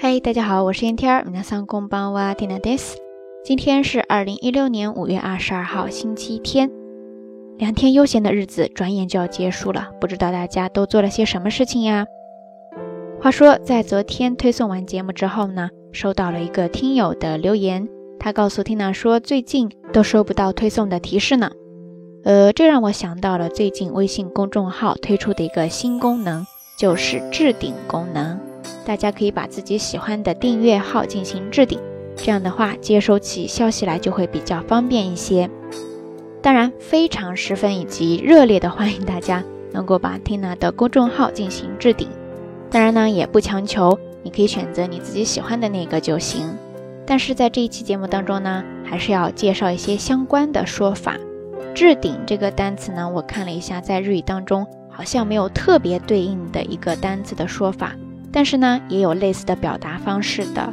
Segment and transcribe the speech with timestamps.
[0.00, 2.94] 嗨，大家好，我是燕天儿，我们家三公帮娃听那 d です。
[3.44, 6.70] 今天是二零一六年五月二十二号，星期天，
[7.58, 12.06] 两天悠闲的日子，转眼就要结束了，不知道大家都做了些什么事情呀？
[13.20, 17.88] 话说，在昨天推送完节目之后呢，收到了一个听友的留言，
[18.20, 21.50] 他告诉 Tina 说，最近都收不到推送的提示呢。
[22.22, 26.46] 呃，这让我想到了最近微信公众号推出的一个新功能，
[26.78, 28.47] 就是置顶功能。
[28.88, 31.78] 大家可以把自己喜欢的订阅号进行置顶，
[32.16, 35.50] 这样的话接收起消息来就会比较方便一些。
[36.40, 42.08] 当然，非常十分以及热烈的欢迎大家能够把 Tina 的公众号进行置顶。
[42.70, 46.56] 当然呢，也不强求，你可以选择你自己喜欢的那个就行。
[47.04, 51.14] 但是在这一期节目当中呢，还是要介绍一些相关的说法。
[51.74, 57.92] 置顶这个单词呢，我看了一下，在日语当中好像没有特别对应的一个单词的说法。
[58.32, 60.72] 但是呢，也有类似的表达方式的。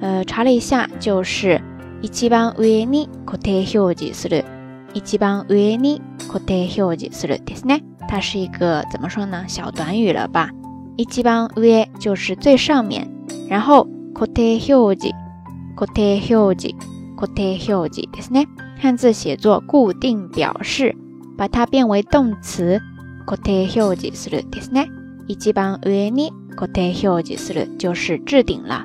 [0.00, 1.60] 呃，查了一下，就是
[2.02, 4.44] 一番上に固定表示する，
[4.92, 7.82] 一番上に固定表示するですね。
[8.08, 9.44] 它是一个怎么说呢？
[9.48, 10.50] 小短语了吧？
[10.96, 13.08] 一番上就是最上面，
[13.48, 15.12] 然后固定表示，
[15.76, 16.74] 固定表示，
[17.16, 18.46] 固定表示，ですね。
[18.78, 20.96] 汉字写作固定表示，
[21.36, 22.80] 把它变为动词，
[23.26, 24.99] 固定表示するですね。
[25.30, 28.84] 以及帮俄尼固定消极思路就是置顶了。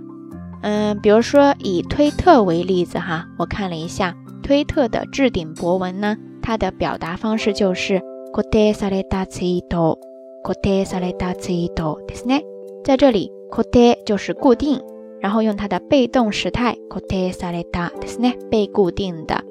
[0.62, 8.00] 嗯，比如说以推特为例子哈，我看了一下推特的置顶博文呢，它的表达方式就是
[8.32, 9.98] 固定下来打字一头，
[10.44, 12.46] 固定下来打字一头，对不对？
[12.84, 14.80] 在这里固定就是固定，
[15.22, 18.38] 然后用它的被动时态固定下来打，对不对？
[18.52, 19.44] 被固定的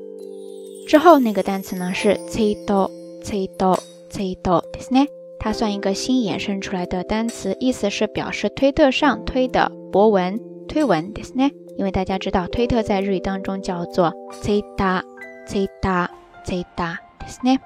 [0.87, 2.89] 之后那个单词呢是吹多
[3.25, 3.77] 吹多
[4.09, 5.09] 吹多，对不对？
[5.45, 11.51] 它算一个新衍生出来的单词，意思是表示推特上推的博文、推文，ですね。
[11.77, 15.05] 因为大家知道推特在日语当中叫做ツイッタ e
[15.47, 16.09] ツイッター、
[16.49, 17.59] t イッター，ですね。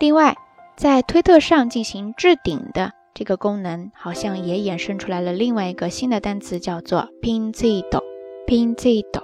[0.00, 0.34] 另外，
[0.78, 8.00] 在推特上进行置顶的这个功能，好像也衍生出来了另外一个新的单词，叫做 p i n z チド、
[8.46, 9.22] ピンチド、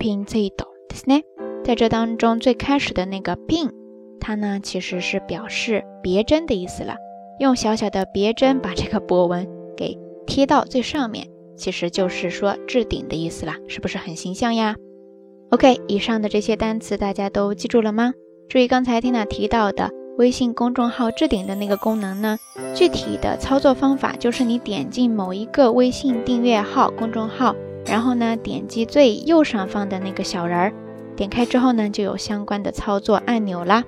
[0.00, 1.22] ピンチド，ですね。
[1.64, 3.70] 在这当中，最开始的那个 pin，
[4.18, 6.96] 它呢其实是表示别针的意思了。
[7.40, 9.96] 用小小的别针把这个波纹给
[10.26, 14.74] 贴到最上面，其实就是说置顶的意思啦，是不是很形象呀
[15.48, 18.12] ？OK，以上的这些单词大家都记住了吗？
[18.50, 22.36] 注意刚才 Tina 提到的微信公众号置顶的那个功能呢？
[22.74, 30.72] 具体的操作方法就是你点进某一个微信订阅号公众号，然后呢点击最右上方的那个小人儿，
[31.16, 33.84] 点开之后呢就有相关的操作按钮啦。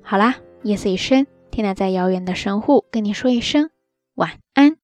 [0.00, 0.36] 好啦。
[0.66, 3.70] 夜色已深，天亮在遥远的神户，跟你说一声
[4.16, 4.78] 晚安。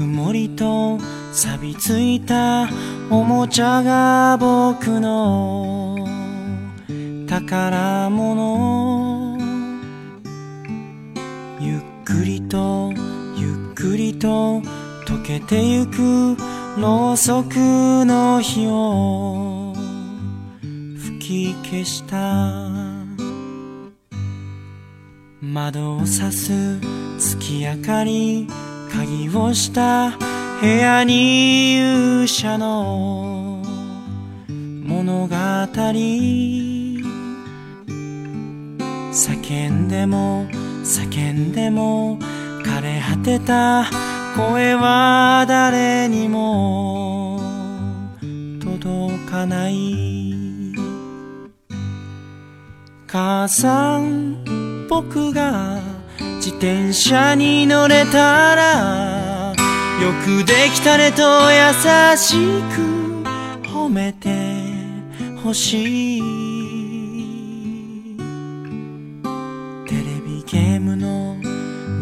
[0.00, 0.96] 曇りと
[1.32, 2.70] 錆びついた
[3.10, 5.94] おもちゃが僕の
[7.28, 9.36] 宝物
[11.60, 12.90] ゆっくりと
[13.36, 14.62] ゆっくりと
[15.06, 16.34] 溶けてゆく
[16.80, 17.56] ろうそく
[18.06, 19.74] の火を
[21.20, 22.70] 吹き消した
[25.42, 26.80] 窓をさす
[27.18, 28.46] 月明かり
[28.92, 30.12] 鍵をした
[30.60, 31.78] 部屋に
[32.24, 33.62] 勇者の
[34.84, 37.06] 物語叫
[39.70, 40.46] んでも
[40.84, 43.86] 叫んでも枯れ果てた
[44.36, 47.38] 声は誰にも
[48.60, 50.74] 届かない
[53.06, 54.42] 母さん
[54.88, 55.89] 僕が
[56.42, 59.54] 自転車に乗れたら
[60.00, 61.20] よくできたねと
[61.52, 62.34] 優し
[62.74, 64.72] く褒めて
[65.44, 66.22] ほしい
[69.86, 71.34] テレビゲームの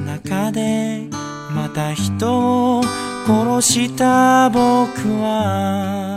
[0.06, 1.08] 中で
[1.52, 2.85] また人を
[3.26, 6.07] 殺した僕は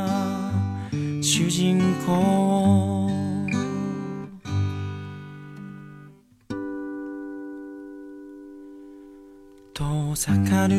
[9.83, 10.75] 遠ざかる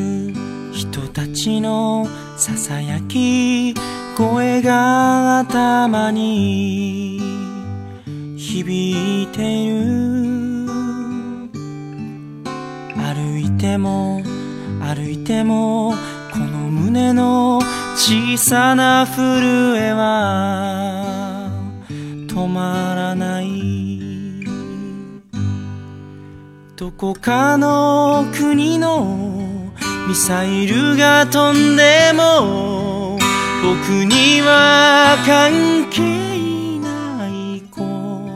[0.71, 2.07] 人たちの
[2.37, 3.75] ささやき
[4.15, 7.19] 声が頭に
[8.37, 9.73] 響いている
[12.95, 14.21] 歩いても
[14.81, 15.95] 歩いても
[16.31, 17.59] この胸の
[17.97, 19.19] 小さな震
[19.81, 21.51] えは
[22.27, 22.92] 止まる
[26.83, 29.05] どこかの国の
[30.09, 33.17] ミサイルが飛んでも
[33.63, 38.33] 僕には関係ないこ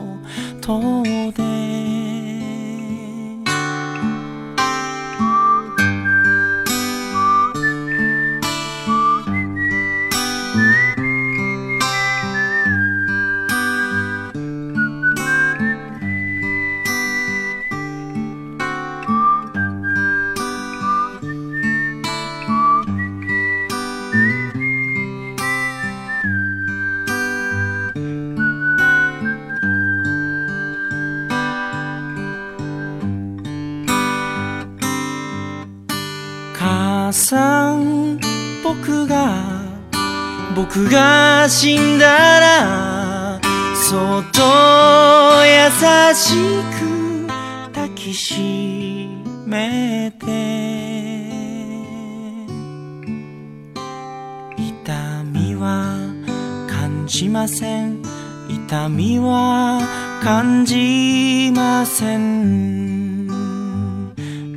[0.62, 1.02] と
[1.34, 1.57] で
[37.28, 38.18] さん
[38.64, 39.52] 僕が
[40.56, 43.38] 僕が死んだら
[43.76, 44.40] そっと
[45.44, 46.34] 優し
[46.80, 47.26] く
[47.74, 49.06] 抱きし
[49.44, 50.24] めて
[54.56, 55.98] 痛みは
[56.66, 58.02] 感じません
[58.48, 59.80] 痛みは
[60.24, 63.26] 感じません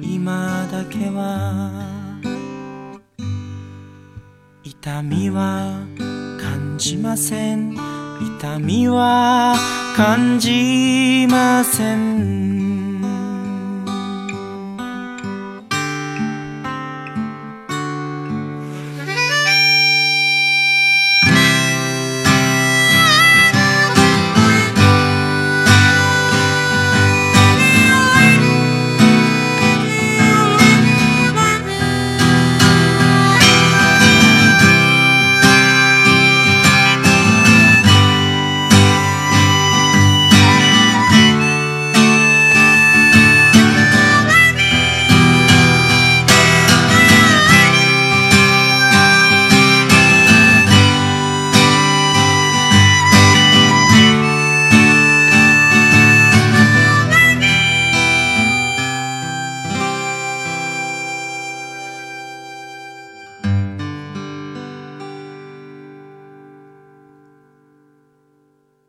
[0.01, 1.90] 今だけは
[4.81, 5.85] 痛みは
[6.41, 7.73] 感じません
[8.39, 9.55] 痛みは
[9.95, 12.70] 感じません